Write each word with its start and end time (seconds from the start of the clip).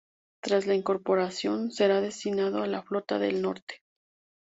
Tras 0.41 0.65
la 0.65 0.73
incorporación, 0.73 1.69
será 1.71 2.01
destinado 2.01 2.63
a 2.63 2.67
la 2.67 2.81
Flota 2.81 3.19
del 3.19 3.39
Norte. 3.43 3.83